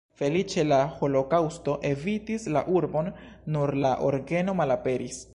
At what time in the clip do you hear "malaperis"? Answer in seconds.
4.63-5.21